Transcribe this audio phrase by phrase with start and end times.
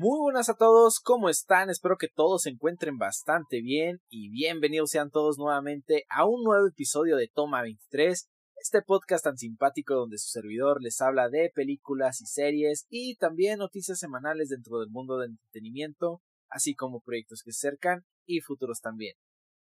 [0.00, 1.70] Muy buenas a todos, ¿cómo están?
[1.70, 6.68] Espero que todos se encuentren bastante bien y bienvenidos sean todos nuevamente a un nuevo
[6.68, 8.28] episodio de Toma 23,
[8.62, 13.58] este podcast tan simpático donde su servidor les habla de películas y series y también
[13.58, 18.80] noticias semanales dentro del mundo del entretenimiento, así como proyectos que se acercan y futuros
[18.80, 19.16] también.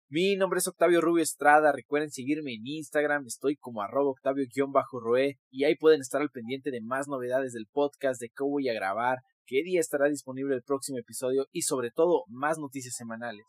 [0.08, 5.64] Mi nombre es Octavio Rubio Estrada, recuerden seguirme en Instagram, estoy como arroba octavio-roe y
[5.64, 9.18] ahí pueden estar al pendiente de más novedades del podcast, de qué voy a grabar,
[9.46, 13.44] qué día estará disponible el próximo episodio y sobre todo más noticias semanales.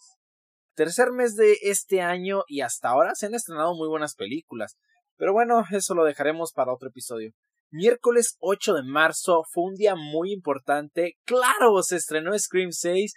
[0.75, 4.77] Tercer mes de este año y hasta ahora se han estrenado muy buenas películas,
[5.17, 7.31] pero bueno, eso lo dejaremos para otro episodio.
[7.71, 11.17] Miércoles 8 de marzo fue un día muy importante.
[11.25, 13.13] Claro, se estrenó Scream 6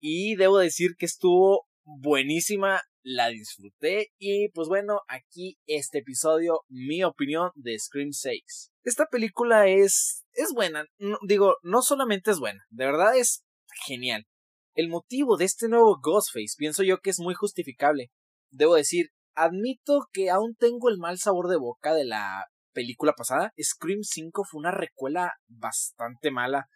[0.00, 7.04] y debo decir que estuvo buenísima, la disfruté y pues bueno, aquí este episodio, mi
[7.04, 8.72] opinión de Scream 6.
[8.82, 10.84] Esta película es es buena,
[11.26, 13.44] digo, no solamente es buena, de verdad es
[13.86, 14.26] genial.
[14.74, 18.10] El motivo de este nuevo Ghostface pienso yo que es muy justificable.
[18.50, 23.52] Debo decir, admito que aún tengo el mal sabor de boca de la película pasada.
[23.62, 26.66] Scream 5 fue una recuela bastante mala.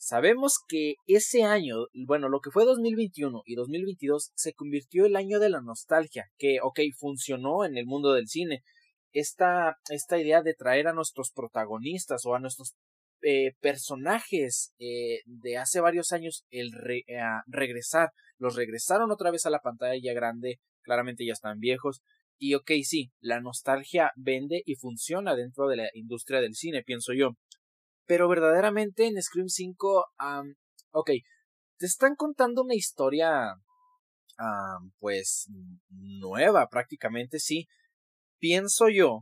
[0.00, 5.40] Sabemos que ese año, bueno, lo que fue 2021 y 2022 se convirtió el año
[5.40, 8.62] de la nostalgia, que, ok, funcionó en el mundo del cine.
[9.12, 12.74] Esta, esta idea de traer a nuestros protagonistas o a nuestros
[13.22, 16.70] eh, personajes eh, de hace varios años el
[17.48, 22.02] regresar, los regresaron otra vez a la pantalla grande, claramente ya están viejos,
[22.38, 27.12] y ok, sí, la nostalgia vende y funciona dentro de la industria del cine, pienso
[27.12, 27.32] yo.
[28.08, 30.06] Pero verdaderamente en Scream 5,
[30.92, 31.10] ok,
[31.76, 33.54] te están contando una historia,
[34.98, 35.46] pues,
[35.90, 37.68] nueva prácticamente, sí.
[38.38, 39.20] Pienso yo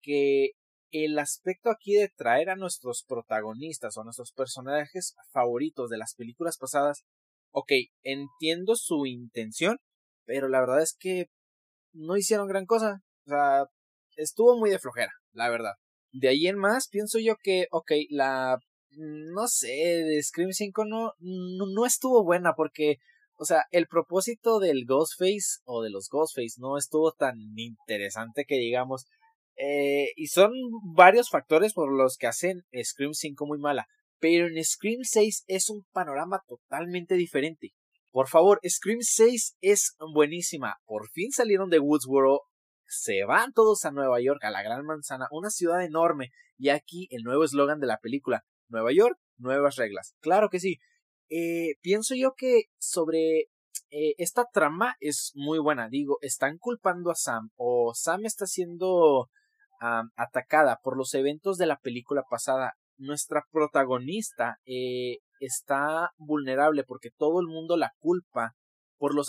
[0.00, 0.52] que
[0.92, 6.56] el aspecto aquí de traer a nuestros protagonistas o nuestros personajes favoritos de las películas
[6.56, 7.04] pasadas,
[7.50, 7.72] ok,
[8.02, 9.76] entiendo su intención,
[10.24, 11.26] pero la verdad es que
[11.92, 13.02] no hicieron gran cosa.
[13.26, 13.66] O sea,
[14.16, 15.74] estuvo muy de flojera, la verdad.
[16.12, 18.58] De ahí en más, pienso yo que, ok, la,
[18.90, 22.98] no sé, de Scream 5 no, no, no estuvo buena porque,
[23.36, 28.56] o sea, el propósito del Ghostface o de los Ghostface no estuvo tan interesante que
[28.56, 29.06] digamos,
[29.56, 30.52] eh, y son
[30.94, 33.86] varios factores por los que hacen Scream 5 muy mala.
[34.18, 37.72] Pero en Scream 6 es un panorama totalmente diferente.
[38.10, 40.76] Por favor, Scream 6 es buenísima.
[40.84, 42.42] Por fin salieron de Woodsboro.
[42.92, 46.30] Se van todos a Nueva York, a la Gran Manzana, una ciudad enorme.
[46.58, 48.44] Y aquí el nuevo eslogan de la película.
[48.68, 50.14] Nueva York, nuevas reglas.
[50.20, 50.76] Claro que sí.
[51.30, 53.48] Eh, pienso yo que sobre
[53.90, 55.88] eh, esta trama es muy buena.
[55.88, 59.30] Digo, están culpando a Sam o Sam está siendo
[60.14, 62.74] atacada por los eventos de la película pasada.
[62.98, 68.52] Nuestra protagonista eh, está vulnerable porque todo el mundo la culpa
[68.96, 69.28] por los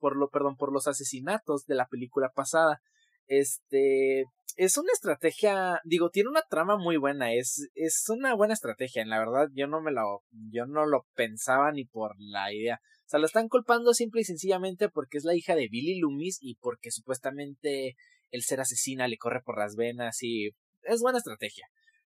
[0.00, 2.80] por lo perdón por los asesinatos de la película pasada.
[3.26, 4.24] Este
[4.56, 9.08] es una estrategia, digo, tiene una trama muy buena, es, es una buena estrategia, en
[9.08, 12.80] la verdad yo no me lo, yo no lo pensaba ni por la idea.
[12.82, 16.38] O sea, la están culpando simple y sencillamente porque es la hija de Billy Loomis
[16.40, 17.96] y porque supuestamente
[18.30, 20.50] el ser asesina le corre por las venas y
[20.82, 21.66] es buena estrategia.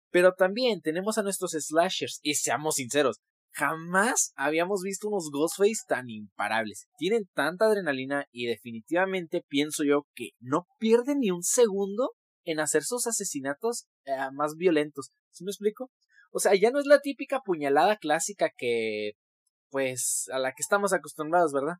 [0.10, 3.20] Pero también tenemos a nuestros slashers y seamos sinceros,
[3.58, 6.88] jamás habíamos visto unos Ghostface tan imparables.
[6.98, 12.12] Tienen tanta adrenalina y definitivamente pienso yo que no pierden ni un segundo
[12.46, 15.10] en hacer sus asesinatos eh, más violentos.
[15.32, 15.90] ¿Sí me explico?
[16.32, 19.14] O sea, ya no es la típica puñalada clásica que
[19.70, 21.76] pues a la que estamos acostumbrados, ¿verdad?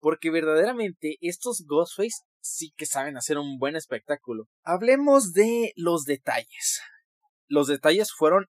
[0.00, 4.44] Porque verdaderamente estos Ghostface sí que saben hacer un buen espectáculo.
[4.64, 6.82] Hablemos de los detalles.
[7.46, 8.46] Los detalles fueron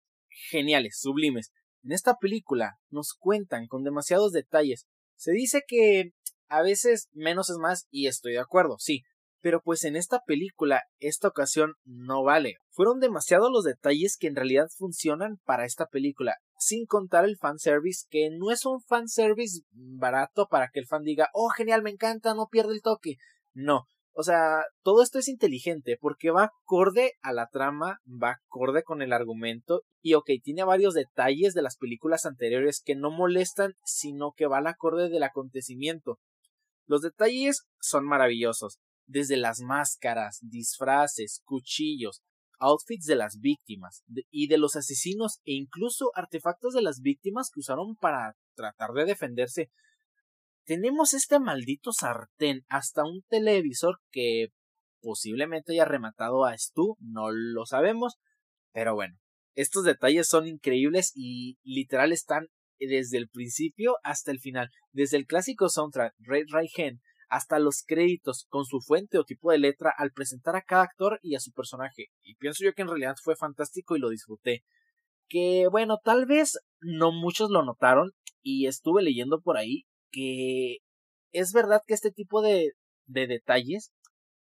[0.51, 1.53] geniales, sublimes.
[1.85, 4.87] En esta película nos cuentan con demasiados detalles.
[5.17, 6.11] Se dice que
[6.49, 9.03] a veces menos es más y estoy de acuerdo, sí.
[9.41, 12.55] Pero pues en esta película esta ocasión no vale.
[12.71, 18.07] Fueron demasiados los detalles que en realidad funcionan para esta película, sin contar el fanservice,
[18.09, 22.35] que no es un fanservice barato para que el fan diga, oh genial, me encanta,
[22.35, 23.17] no pierde el toque.
[23.53, 28.83] No, o sea, todo esto es inteligente porque va acorde a la trama, va acorde
[28.83, 33.73] con el argumento y ok, tiene varios detalles de las películas anteriores que no molestan,
[33.85, 36.19] sino que va al acorde del acontecimiento.
[36.87, 42.23] Los detalles son maravillosos, desde las máscaras, disfraces, cuchillos,
[42.59, 47.61] outfits de las víctimas y de los asesinos e incluso artefactos de las víctimas que
[47.61, 49.71] usaron para tratar de defenderse
[50.65, 54.49] tenemos este maldito sartén, hasta un televisor que
[55.01, 58.15] posiblemente haya rematado a Stu, no lo sabemos,
[58.73, 59.17] pero bueno,
[59.55, 62.47] estos detalles son increíbles y literal están
[62.79, 66.47] desde el principio hasta el final, desde el clásico soundtrack Red
[67.29, 71.19] hasta los créditos con su fuente o tipo de letra al presentar a cada actor
[71.23, 72.09] y a su personaje.
[72.21, 74.65] Y pienso yo que en realidad fue fantástico y lo disfruté.
[75.29, 78.11] Que bueno, tal vez no muchos lo notaron
[78.43, 80.79] y estuve leyendo por ahí que
[81.33, 82.73] es verdad que este tipo de,
[83.07, 83.93] de detalles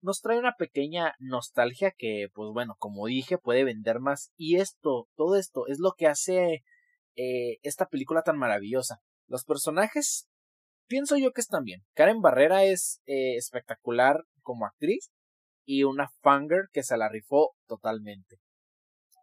[0.04, 4.32] nos trae una pequeña nostalgia que, pues bueno, como dije, puede vender más.
[4.36, 6.64] Y esto, todo esto, es lo que hace
[7.16, 8.98] eh, esta película tan maravillosa.
[9.28, 10.28] Los personajes,
[10.88, 11.84] pienso yo que están bien.
[11.96, 15.10] Karen Barrera es eh, espectacular como actriz
[15.66, 18.40] y una fanger que se la rifó totalmente.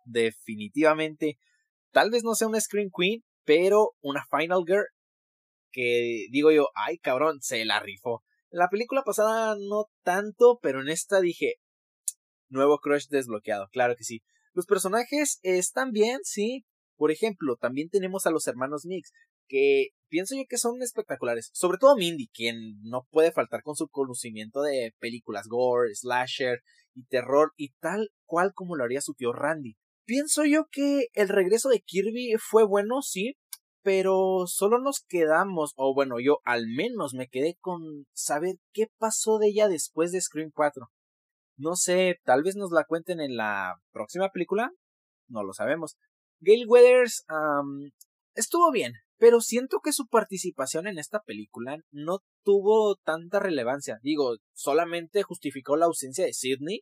[0.06, 1.36] Definitivamente,
[1.92, 4.86] tal vez no sea una Screen Queen, pero una Final Girl
[5.72, 8.22] que digo yo, ay cabrón, se la rifó.
[8.50, 11.56] La película pasada no tanto, pero en esta dije,
[12.48, 14.22] nuevo crush desbloqueado, claro que sí.
[14.52, 16.64] Los personajes están bien, sí.
[16.96, 19.12] Por ejemplo, también tenemos a los hermanos Mix,
[19.48, 21.50] que pienso yo que son espectaculares.
[21.52, 26.60] Sobre todo Mindy, quien no puede faltar con su conocimiento de películas gore, slasher
[26.94, 29.76] y terror, y tal cual como lo haría su tío Randy.
[30.04, 33.36] Pienso yo que el regreso de Kirby fue bueno, sí,
[33.82, 39.38] pero solo nos quedamos, o bueno, yo al menos me quedé con saber qué pasó
[39.38, 40.88] de ella después de Scream 4.
[41.56, 44.70] No sé, tal vez nos la cuenten en la próxima película,
[45.28, 45.96] no lo sabemos.
[46.40, 47.24] Gail Weathers
[48.34, 53.98] estuvo bien, pero siento que su participación en esta película no tuvo tanta relevancia.
[54.02, 56.80] Digo, solamente justificó la ausencia de Sidney,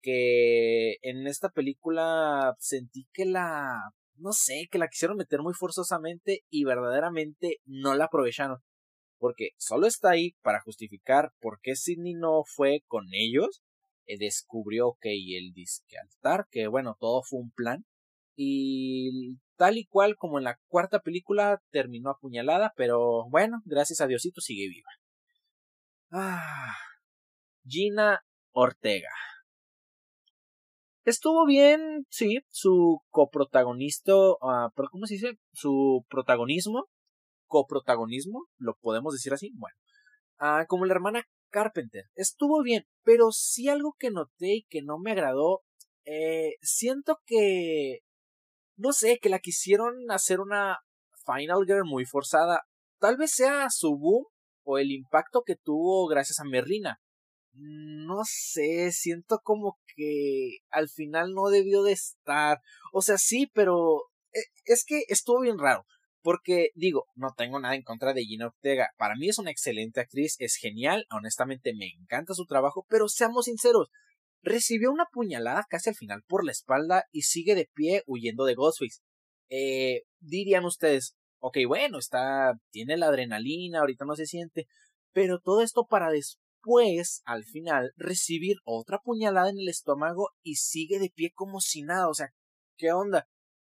[0.00, 3.80] que en esta película sentí que la
[4.16, 8.58] no sé, que la quisieron meter muy forzosamente y verdaderamente no la aprovecharon.
[9.18, 13.62] Porque solo está ahí para justificar por qué Sidney no fue con ellos.
[14.06, 17.84] Eh, descubrió que el disque altar, que bueno, todo fue un plan.
[18.36, 24.06] Y tal y cual como en la cuarta película terminó apuñalada, pero bueno, gracias a
[24.06, 24.90] Diosito sigue viva.
[26.10, 26.76] Ah,
[27.66, 29.10] Gina Ortega.
[31.04, 35.38] Estuvo bien, sí, su coprotagonista, uh, ¿cómo se dice?
[35.52, 36.86] Su protagonismo,
[37.46, 39.76] coprotagonismo, lo podemos decir así, bueno,
[40.40, 44.98] uh, como la hermana Carpenter, estuvo bien, pero sí algo que noté y que no
[44.98, 45.60] me agradó,
[46.06, 47.98] eh, siento que,
[48.76, 50.78] no sé, que la quisieron hacer una
[51.26, 52.62] Final Girl muy forzada,
[52.98, 54.24] tal vez sea su boom
[54.64, 56.98] o el impacto que tuvo gracias a Merlina,
[57.54, 62.58] no sé, siento como que al final no debió de estar.
[62.92, 64.02] O sea, sí, pero
[64.32, 65.84] eh, es que estuvo bien raro.
[66.22, 68.88] Porque digo, no tengo nada en contra de Gina Ortega.
[68.96, 73.44] Para mí es una excelente actriz, es genial, honestamente me encanta su trabajo, pero seamos
[73.44, 73.90] sinceros,
[74.42, 78.54] recibió una puñalada casi al final por la espalda y sigue de pie huyendo de
[78.54, 79.00] Ghostface.
[79.50, 84.66] Eh, dirían ustedes, ok, bueno, está, tiene la adrenalina, ahorita no se siente,
[85.12, 86.10] pero todo esto para
[86.64, 91.82] después al final, recibir otra puñalada en el estómago y sigue de pie como si
[91.82, 92.08] nada.
[92.08, 92.28] O sea,
[92.76, 93.28] ¿qué onda?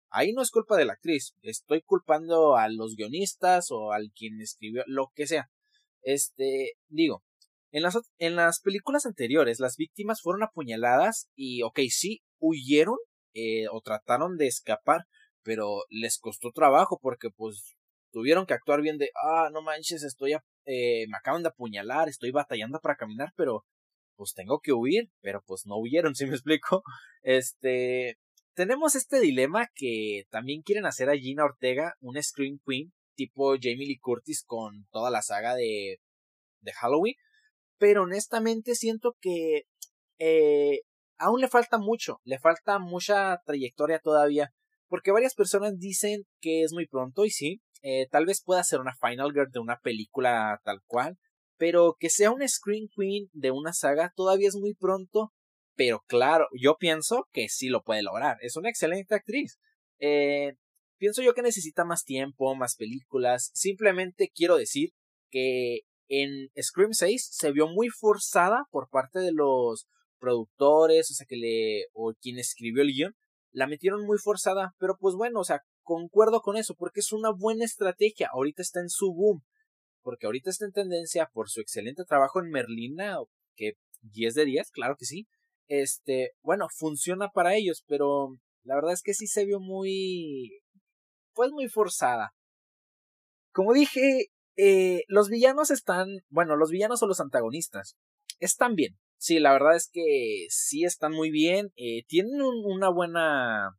[0.10, 1.34] Ahí no es culpa de la actriz.
[1.42, 5.50] Estoy culpando a los guionistas o al quien escribió, lo que sea.
[6.02, 7.24] Este, digo,
[7.72, 12.98] en las, en las películas anteriores, las víctimas fueron apuñaladas y, ok, sí, huyeron
[13.34, 15.06] eh, o trataron de escapar,
[15.44, 17.78] pero les costó trabajo porque, pues,
[18.12, 20.34] tuvieron que actuar bien de, ah, no manches, estoy
[20.66, 23.66] eh, me acaban de apuñalar, estoy batallando para caminar, pero
[24.16, 26.84] pues tengo que huir, pero pues no huyeron, si me explico.
[27.22, 28.18] Este,
[28.54, 33.88] tenemos este dilema que también quieren hacer a Gina Ortega, una Scream Queen, tipo Jamie
[33.88, 36.00] Lee Curtis con toda la saga de,
[36.62, 37.16] de Halloween,
[37.78, 39.64] pero honestamente siento que
[40.20, 40.82] eh,
[41.18, 44.52] aún le falta mucho, le falta mucha trayectoria todavía,
[44.88, 48.80] porque varias personas dicen que es muy pronto, y sí, eh, tal vez pueda ser
[48.80, 51.18] una Final Girl de una película tal cual,
[51.58, 55.32] pero que sea una Screen Queen de una saga todavía es muy pronto,
[55.76, 58.38] pero claro, yo pienso que sí lo puede lograr.
[58.42, 59.60] Es una excelente actriz.
[60.00, 60.54] Eh,
[60.98, 63.52] pienso yo que necesita más tiempo, más películas.
[63.54, 64.90] Simplemente quiero decir
[65.30, 69.88] que en Scream 6 se vio muy forzada por parte de los
[70.20, 73.16] productores, o sea, que le, o quien escribió el guion,
[73.52, 77.32] la metieron muy forzada, pero pues bueno, o sea, concuerdo con eso, porque es una
[77.32, 78.30] buena estrategia.
[78.32, 79.44] Ahorita está en su boom,
[80.02, 83.18] porque ahorita está en tendencia por su excelente trabajo en Merlina,
[83.56, 85.28] que 10 de 10, claro que sí.
[85.68, 90.62] Este, bueno, funciona para ellos, pero la verdad es que sí se vio muy,
[91.34, 92.34] pues muy forzada.
[93.54, 97.96] Como dije, eh, los villanos están, bueno, los villanos o los antagonistas
[98.40, 98.98] están bien.
[99.18, 101.72] Sí, la verdad es que sí están muy bien.
[101.76, 103.70] Eh, tienen una buena.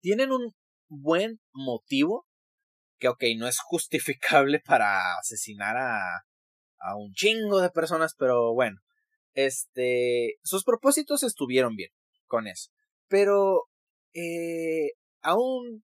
[0.00, 0.54] Tienen un
[0.88, 2.26] buen motivo
[2.98, 6.24] que ok, no es justificable para asesinar a,
[6.78, 8.80] a un chingo de personas, pero bueno,
[9.34, 11.90] este, sus propósitos estuvieron bien
[12.26, 12.70] con eso.
[13.08, 13.64] Pero,
[14.14, 15.84] eh, aún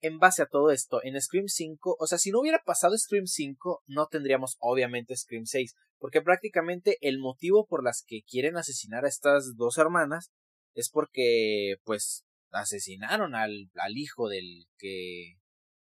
[0.00, 3.26] en base a todo esto, en Scream 5, o sea, si no hubiera pasado Scream
[3.26, 9.04] 5, no tendríamos obviamente Scream 6, porque prácticamente el motivo por las que quieren asesinar
[9.04, 10.30] a estas dos hermanas
[10.74, 12.23] es porque, pues,
[12.54, 15.34] asesinaron al, al hijo del que,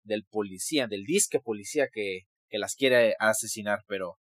[0.04, 4.18] del policía, del disque policía que, que las quiere asesinar, pero,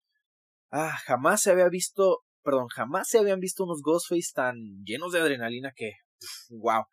[0.71, 5.21] ah, jamás se había visto, perdón, jamás se habían visto unos Ghostface tan llenos de
[5.21, 5.93] adrenalina que,
[6.51, 6.85] wow.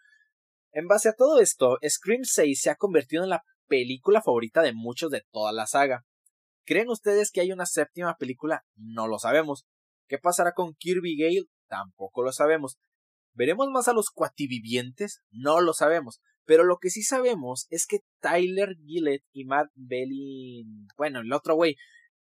[0.74, 4.74] En base a todo esto, Scream 6 se ha convertido en la película favorita de
[4.74, 6.06] muchos de toda la saga.
[6.66, 8.64] ¿Creen ustedes que hay una séptima película?
[8.76, 9.66] No lo sabemos.
[10.08, 11.46] ¿Qué pasará con Kirby Gale?
[11.68, 12.78] Tampoco lo sabemos.
[13.34, 15.22] ¿Veremos más a los cuativivientes?
[15.32, 16.20] No lo sabemos.
[16.46, 21.56] Pero lo que sí sabemos es que Tyler Gillett y Matt Belling, bueno, el otro
[21.56, 21.76] güey,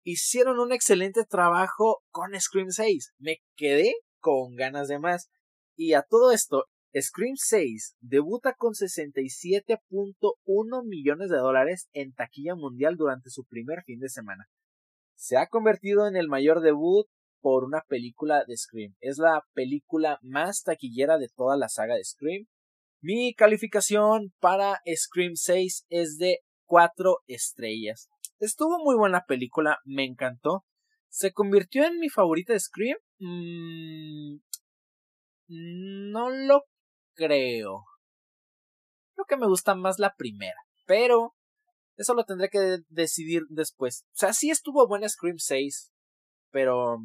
[0.04, 3.14] hicieron un excelente trabajo con Scream 6.
[3.18, 5.30] Me quedé con ganas de más.
[5.76, 12.98] Y a todo esto, Scream 6 debuta con 67.1 millones de dólares en taquilla mundial
[12.98, 14.48] durante su primer fin de semana.
[15.16, 17.08] Se ha convertido en el mayor debut
[17.44, 18.96] por una película de Scream.
[19.02, 22.46] Es la película más taquillera de toda la saga de Scream.
[23.02, 28.10] Mi calificación para Scream 6 es de 4 estrellas.
[28.40, 30.64] Estuvo muy buena película, me encantó.
[31.10, 32.98] ¿Se convirtió en mi favorita de Scream?
[33.20, 34.38] Mm,
[35.48, 36.62] no lo
[37.14, 37.84] creo.
[39.16, 41.36] Creo que me gusta más la primera, pero
[41.98, 44.06] eso lo tendré que decidir después.
[44.14, 45.92] O sea, sí estuvo buena Scream 6,
[46.52, 47.00] pero...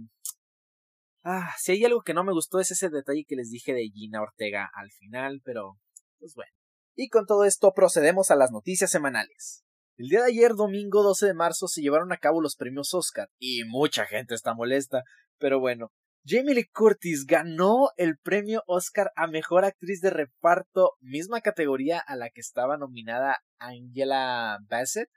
[1.31, 3.91] Ah, si hay algo que no me gustó es ese detalle que les dije de
[3.93, 5.79] Gina Ortega al final, pero...
[6.19, 6.51] Pues bueno.
[6.97, 9.63] Y con todo esto procedemos a las noticias semanales.
[9.99, 13.29] El día de ayer, domingo 12 de marzo, se llevaron a cabo los premios Oscar,
[13.39, 15.03] y mucha gente está molesta,
[15.37, 15.93] pero bueno,
[16.25, 22.17] Jamie Lee Curtis ganó el premio Oscar a Mejor Actriz de Reparto, misma categoría a
[22.17, 25.11] la que estaba nominada Angela Bassett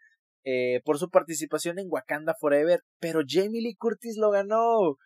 [0.44, 4.98] eh, por su participación en Wakanda Forever, pero Jamie Lee Curtis lo ganó.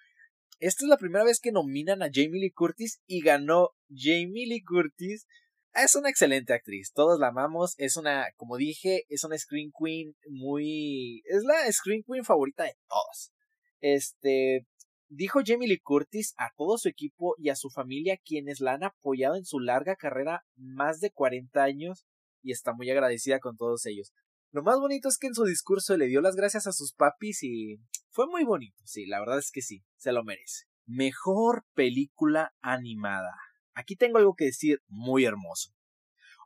[0.59, 4.63] Esta es la primera vez que nominan a Jamie Lee Curtis y ganó Jamie Lee
[4.63, 5.27] Curtis.
[5.73, 10.15] Es una excelente actriz, todos la amamos, es una, como dije, es una Screen Queen
[10.29, 11.21] muy...
[11.25, 13.33] es la Screen Queen favorita de todos.
[13.81, 14.65] Este,
[15.09, 18.83] Dijo Jamie Lee Curtis a todo su equipo y a su familia quienes la han
[18.83, 22.05] apoyado en su larga carrera más de 40 años
[22.41, 24.11] y está muy agradecida con todos ellos.
[24.55, 27.43] Lo más bonito es que en su discurso le dio las gracias a sus papis
[27.43, 27.75] y
[28.09, 30.63] fue muy bonito, sí, la verdad es que sí, se lo merece.
[30.85, 33.33] Mejor película animada.
[33.73, 35.71] Aquí tengo algo que decir muy hermoso.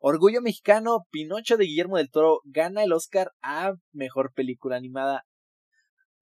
[0.02, 5.28] Orgullo Mexicano, Pinocho de Guillermo del Toro gana el Oscar a Mejor Película Animada.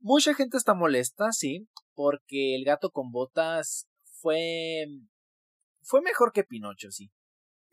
[0.02, 3.88] Mucha gente está molesta, sí, porque el gato con botas
[4.20, 4.88] fue
[5.84, 7.12] fue mejor que Pinocho, sí.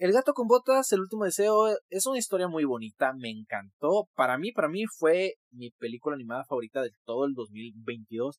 [0.05, 4.07] El gato con botas, el último deseo, es una historia muy bonita, me encantó.
[4.15, 8.39] Para mí, para mí fue mi película animada favorita de todo el 2022.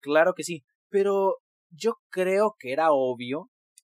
[0.00, 1.38] Claro que sí, pero
[1.70, 3.48] yo creo que era obvio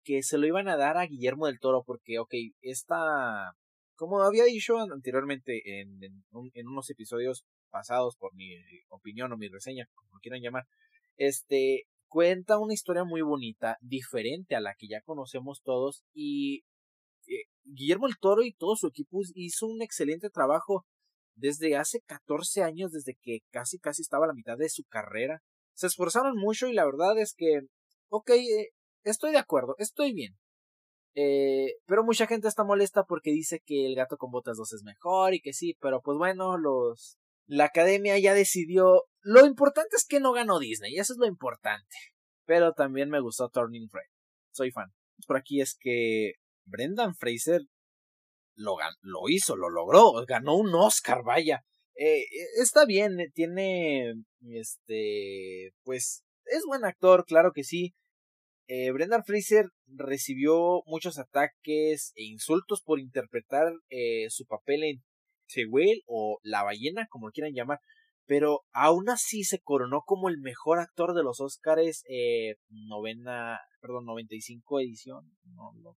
[0.03, 3.53] que se lo iban a dar a Guillermo del Toro porque, ok, esta,
[3.95, 8.49] como había dicho anteriormente en, en unos episodios pasados por mi
[8.89, 10.65] opinión o mi reseña, como quieran llamar,
[11.17, 16.70] este, cuenta una historia muy bonita, diferente a la que ya conocemos todos y eh,
[17.63, 20.85] Guillermo el Toro y todo su equipo hizo un excelente trabajo
[21.35, 25.41] desde hace 14 años, desde que casi casi estaba a la mitad de su carrera.
[25.73, 27.61] Se esforzaron mucho y la verdad es que,
[28.09, 28.69] ok, eh,
[29.03, 30.37] estoy de acuerdo, estoy bien.
[31.13, 34.83] Eh, pero mucha gente está molesta porque dice que el gato con botas 2 es
[34.83, 39.03] mejor y que sí, pero pues bueno, los la academia ya decidió.
[39.21, 41.95] Lo importante es que no ganó Disney, eso es lo importante.
[42.45, 44.09] Pero también me gustó Turning Red.
[44.51, 44.91] Soy fan.
[45.27, 46.33] Por aquí es que
[46.65, 47.61] Brendan Fraser
[48.55, 51.61] lo, lo hizo, lo logró, ganó un Oscar, vaya.
[51.95, 52.25] Eh,
[52.61, 57.93] está bien, eh, tiene, este, pues, es buen actor, claro que sí.
[58.67, 65.01] Eh, Brendan Fraser recibió muchos ataques e insultos por interpretar eh, su papel en
[65.69, 67.79] Whale o La Ballena, como lo quieran llamar,
[68.25, 74.05] pero aún así se coronó como el mejor actor de los Oscars, eh, novena, perdón,
[74.05, 75.97] 95 edición, no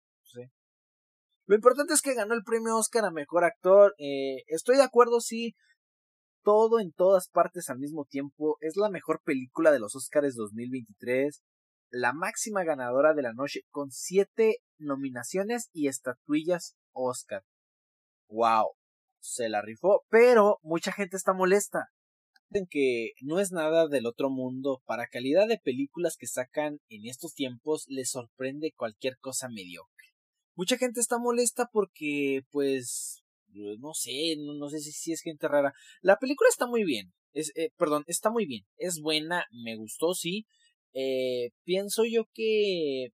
[1.45, 3.93] lo importante es que ganó el premio Oscar a mejor actor.
[3.97, 5.55] Eh, estoy de acuerdo, sí.
[6.43, 8.57] Todo en todas partes al mismo tiempo.
[8.61, 11.41] Es la mejor película de los Oscars 2023.
[11.89, 17.43] La máxima ganadora de la noche con siete nominaciones y estatuillas Oscar.
[18.29, 18.71] ¡Wow!
[19.21, 21.89] se la rifó, pero mucha gente está molesta.
[22.49, 27.05] En que no es nada del otro mundo, para calidad de películas que sacan en
[27.05, 30.10] estos tiempos les sorprende cualquier cosa mediocre.
[30.55, 33.23] Mucha gente está molesta porque, pues,
[33.79, 35.73] no sé, no, sé si, es gente rara.
[36.01, 40.13] La película está muy bien, es, eh, perdón, está muy bien, es buena, me gustó,
[40.13, 40.45] sí.
[40.93, 43.09] Eh, pienso yo que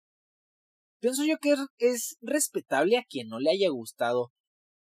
[1.00, 4.32] pienso yo que es respetable a quien no le haya gustado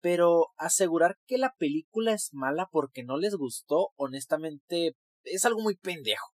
[0.01, 5.75] pero asegurar que la película es mala porque no les gustó, honestamente, es algo muy
[5.75, 6.33] pendejo.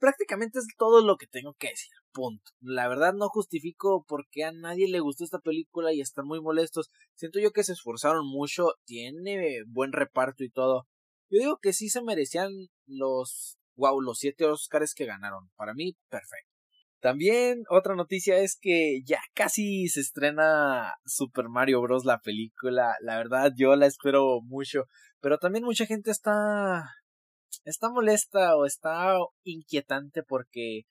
[0.00, 1.90] Prácticamente es todo lo que tengo que decir.
[2.12, 2.50] Punto.
[2.60, 6.40] La verdad no justifico por qué a nadie le gustó esta película y están muy
[6.40, 6.90] molestos.
[7.14, 10.88] Siento yo que se esforzaron mucho, tiene buen reparto y todo.
[11.30, 12.50] Yo digo que sí se merecían
[12.86, 15.50] los wow, los siete Oscars que ganaron.
[15.56, 16.50] Para mí, perfecto.
[17.00, 22.04] También otra noticia es que ya casi se estrena Super Mario Bros.
[22.04, 22.94] la película.
[23.00, 24.84] La verdad yo la espero mucho.
[25.20, 26.84] Pero también mucha gente está...
[27.64, 29.14] está molesta o está
[29.44, 30.82] inquietante porque...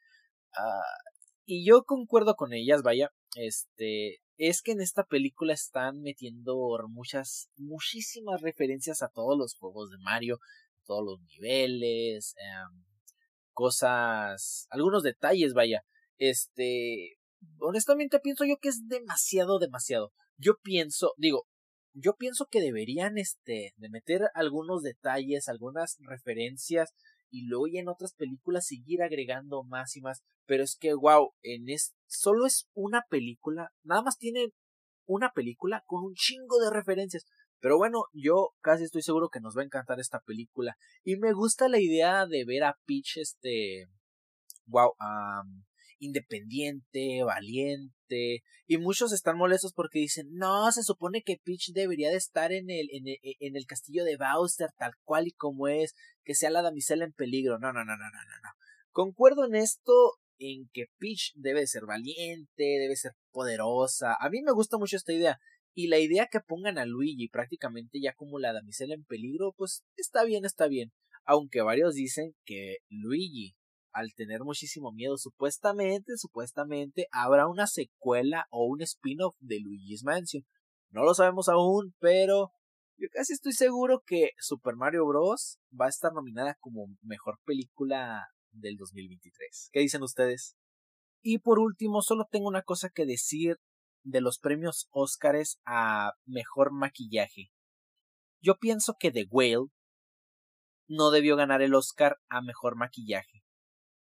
[0.58, 1.10] Uh,
[1.46, 3.12] y yo concuerdo con ellas, vaya.
[3.36, 4.18] Este...
[4.38, 6.56] Es que en esta película están metiendo
[6.88, 10.39] muchas, muchísimas referencias a todos los juegos de Mario,
[10.86, 12.86] todos los niveles, em,
[13.51, 15.84] cosas, algunos detalles, vaya.
[16.18, 17.18] Este,
[17.60, 20.13] honestamente pienso yo que es demasiado, demasiado.
[20.38, 21.49] Yo pienso, digo,
[21.93, 26.93] yo pienso que deberían, este, de meter algunos detalles, algunas referencias
[27.31, 30.24] y luego ya en otras películas seguir agregando más y más.
[30.46, 34.51] Pero es que, wow, en es, solo es una película, nada más tienen
[35.05, 37.25] una película con un chingo de referencias.
[37.60, 40.77] Pero bueno, yo casi estoy seguro que nos va a encantar esta película.
[41.03, 43.88] Y me gusta la idea de ver a Peach, este,
[44.65, 45.63] wow, um,
[46.00, 52.17] independiente, valiente, y muchos están molestos porque dicen, no, se supone que Peach debería de
[52.17, 56.36] estar en el, el, en el castillo de Bowser tal cual y como es, que
[56.36, 57.60] sea la damisela en peligro.
[57.60, 58.50] No, no, no, no, no, no, no.
[58.91, 59.93] Concuerdo en esto,
[60.39, 64.15] en que Peach debe ser valiente, debe ser poderosa.
[64.19, 65.39] A mí me gusta mucho esta idea.
[65.73, 69.84] Y la idea que pongan a Luigi prácticamente ya como la damisela en peligro, pues
[69.95, 70.91] está bien, está bien.
[71.26, 73.56] Aunque varios dicen que Luigi
[73.91, 80.43] al tener muchísimo miedo, supuestamente, supuestamente habrá una secuela o un spin-off de Luigi's Mansion.
[80.91, 82.52] No lo sabemos aún, pero
[82.97, 85.60] yo casi estoy seguro que Super Mario Bros.
[85.80, 89.69] va a estar nominada como mejor película del 2023.
[89.71, 90.56] ¿Qué dicen ustedes?
[91.21, 93.58] Y por último, solo tengo una cosa que decir
[94.04, 97.52] de los premios Óscares a mejor maquillaje.
[98.41, 99.67] Yo pienso que The Whale
[100.88, 103.43] no debió ganar el Oscar a mejor maquillaje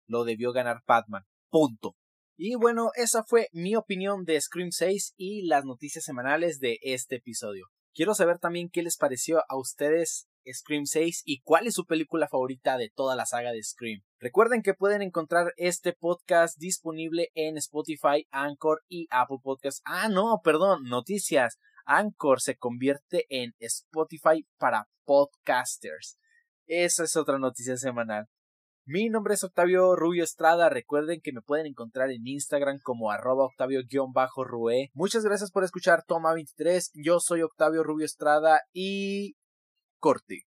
[0.08, 1.24] lo debió ganar Batman.
[1.50, 1.96] Punto.
[2.36, 7.18] Y bueno, esa fue mi opinión de Scream 6 y las noticias semanales de este
[7.18, 7.68] episodio.
[7.94, 12.28] Quiero saber también qué les pareció a ustedes Scream 6 y cuál es su película
[12.28, 14.02] favorita de toda la saga de Scream.
[14.20, 19.82] Recuerden que pueden encontrar este podcast disponible en Spotify, Anchor y Apple Podcasts.
[19.86, 21.60] Ah, no, perdón, noticias.
[21.86, 26.18] Anchor se convierte en Spotify para podcasters.
[26.66, 28.28] Esa es otra noticia semanal.
[28.86, 30.68] Mi nombre es Octavio Rubio Estrada.
[30.68, 34.90] Recuerden que me pueden encontrar en Instagram como arroba Octavio-Rue.
[34.94, 36.92] Muchas gracias por escuchar Toma 23.
[36.94, 39.38] Yo soy Octavio Rubio Estrada y
[40.00, 40.44] corte.